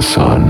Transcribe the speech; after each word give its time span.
the 0.00 0.06
sun, 0.06 0.42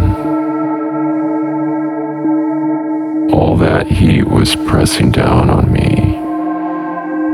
all 3.33 3.57
that 3.57 3.89
heat 3.89 4.23
was 4.23 4.55
pressing 4.55 5.11
down 5.11 5.51
on 5.51 5.73
me 5.73 6.15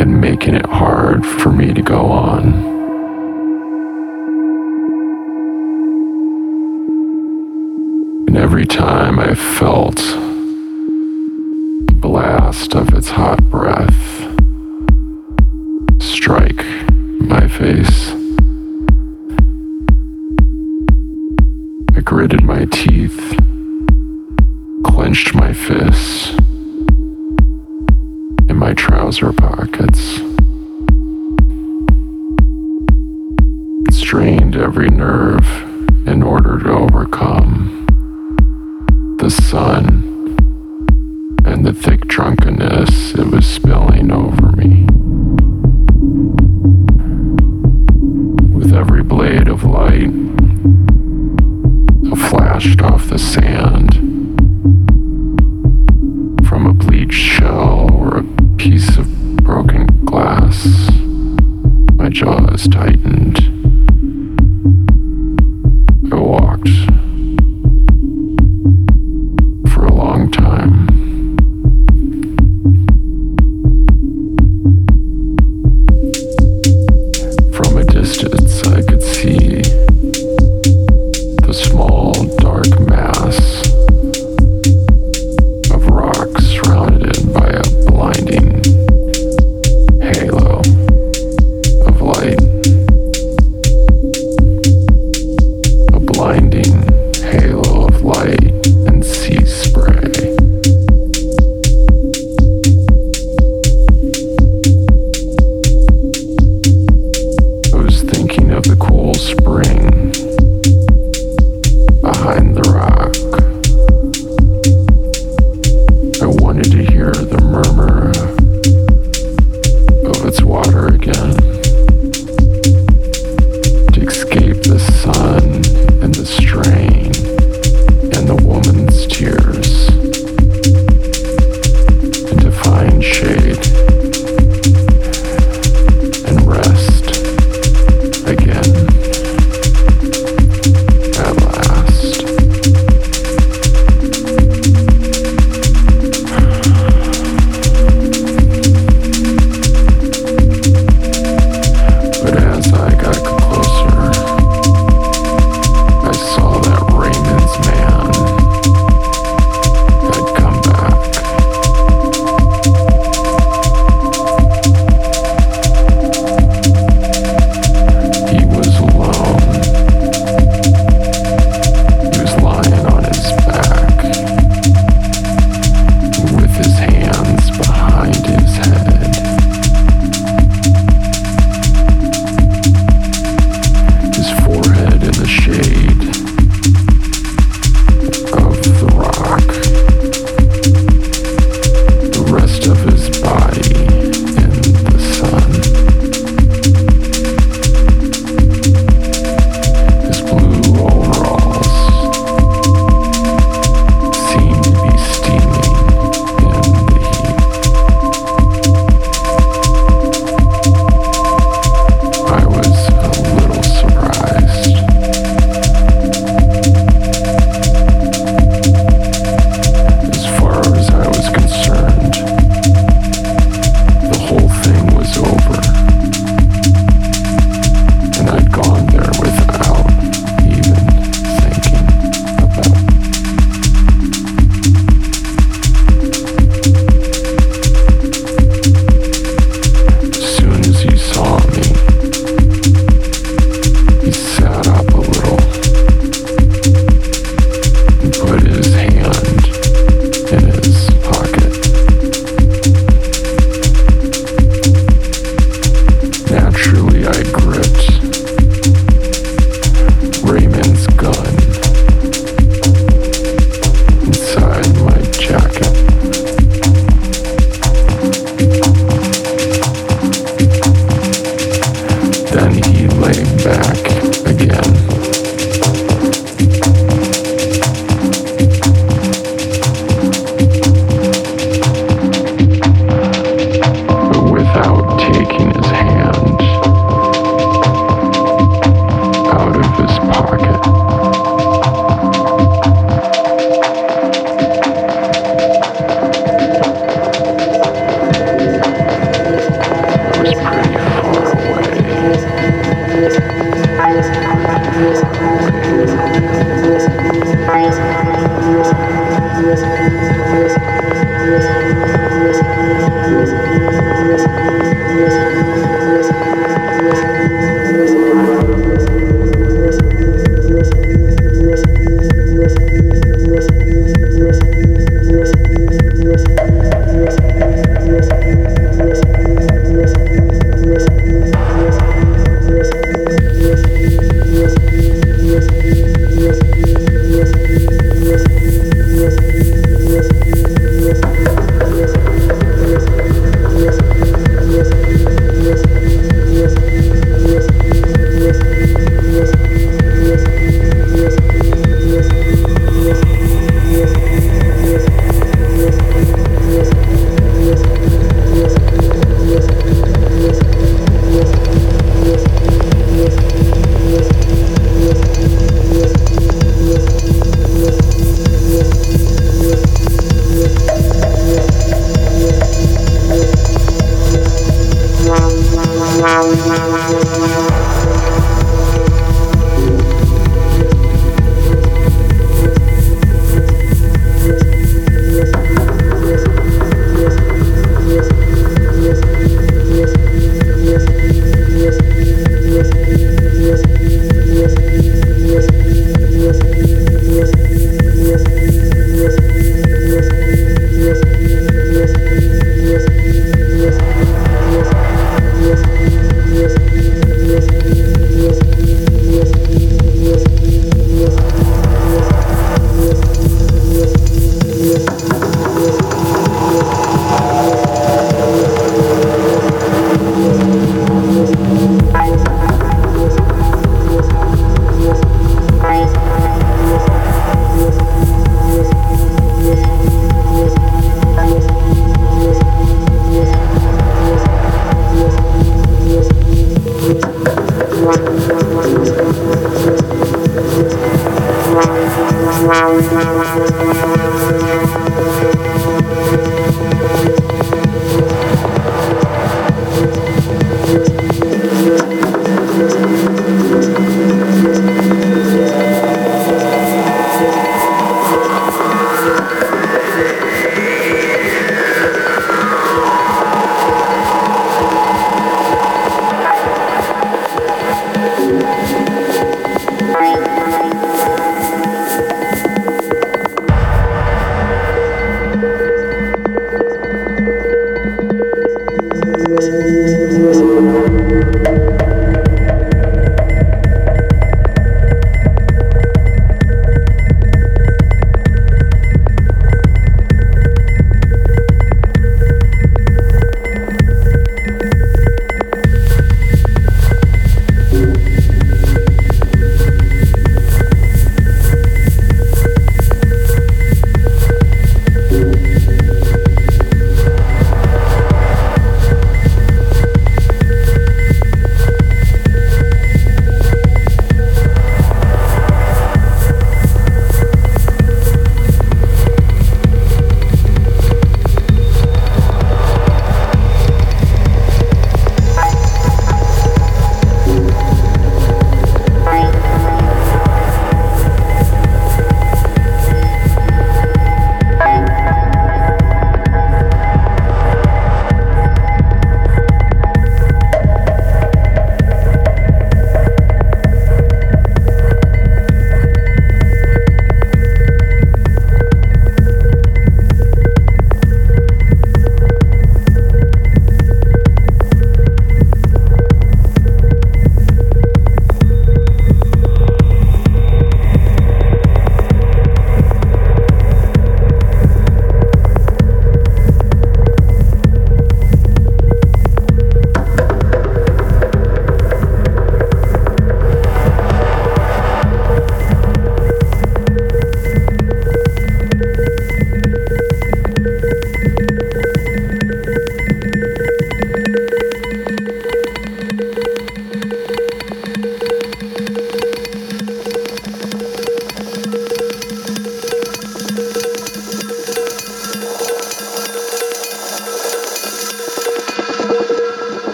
and 0.00 0.20
making 0.20 0.54
it 0.54 0.66
hard 0.66 1.26
for 1.26 1.50
me 1.50 1.74
to 1.74 1.82
go 1.82 2.06
on. 2.06 2.54
And 8.28 8.36
every 8.36 8.66
time 8.66 9.18
I 9.18 9.34
felt 9.34 9.96
the 9.96 11.98
blast 12.00 12.76
of 12.76 12.94
its 12.94 13.10
hot 13.10 13.42
breath 13.50 14.30
strike 16.00 16.64
my 17.18 17.48
face, 17.48 18.13